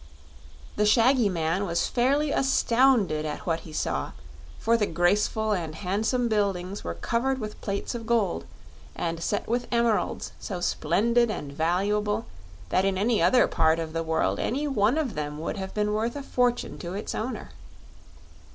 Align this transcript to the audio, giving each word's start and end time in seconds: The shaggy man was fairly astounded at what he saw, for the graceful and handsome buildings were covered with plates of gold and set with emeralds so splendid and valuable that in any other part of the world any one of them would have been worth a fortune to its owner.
The 0.77 0.85
shaggy 0.87 1.29
man 1.29 1.67
was 1.67 1.85
fairly 1.85 2.31
astounded 2.31 3.23
at 3.23 3.45
what 3.45 3.59
he 3.59 3.71
saw, 3.71 4.13
for 4.57 4.75
the 4.75 4.87
graceful 4.87 5.51
and 5.51 5.75
handsome 5.75 6.27
buildings 6.27 6.83
were 6.83 6.95
covered 6.95 7.37
with 7.37 7.61
plates 7.61 7.93
of 7.93 8.07
gold 8.07 8.45
and 8.95 9.21
set 9.21 9.47
with 9.47 9.67
emeralds 9.71 10.31
so 10.39 10.59
splendid 10.59 11.29
and 11.29 11.51
valuable 11.53 12.25
that 12.69 12.83
in 12.83 12.97
any 12.97 13.21
other 13.21 13.47
part 13.47 13.77
of 13.77 13.93
the 13.93 14.01
world 14.01 14.39
any 14.39 14.67
one 14.67 14.97
of 14.97 15.13
them 15.13 15.37
would 15.37 15.57
have 15.57 15.75
been 15.75 15.93
worth 15.93 16.15
a 16.15 16.23
fortune 16.23 16.79
to 16.79 16.95
its 16.95 17.13
owner. 17.13 17.51